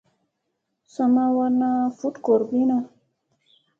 Sa 0.93 1.03
ma 1.13 1.25
wanna 1.35 1.69
vut 1.97 2.15
gorbina. 2.25 2.77